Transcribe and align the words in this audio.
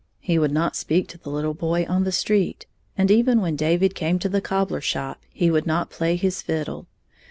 He 0.19 0.39
would 0.39 0.51
not 0.51 0.75
speak 0.75 1.07
to 1.09 1.19
the 1.19 1.29
little 1.29 1.53
boy 1.53 1.85
on 1.87 2.05
the 2.05 2.11
street, 2.11 2.65
and 2.97 3.11
even 3.11 3.39
when 3.39 3.55
David 3.55 3.93
came 3.93 4.17
to 4.17 4.29
the 4.29 4.41
cobbler 4.41 4.81
shop 4.81 5.21
he 5.31 5.51
would 5.51 5.67
not 5.67 5.91
play 5.91 6.15
his 6.15 6.41
fiddle. 6.41 6.87